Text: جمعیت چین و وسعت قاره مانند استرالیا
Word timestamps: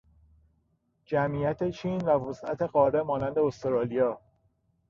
جمعیت 1.05 1.69
چین 1.69 2.01
و 2.01 2.09
وسعت 2.09 2.61
قاره 2.61 3.03
مانند 3.03 3.39
استرالیا 3.39 4.21